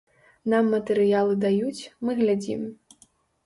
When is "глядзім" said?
2.25-2.69